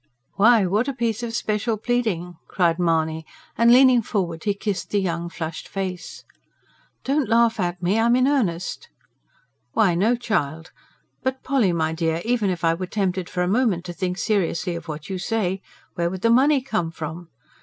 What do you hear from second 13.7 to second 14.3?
to think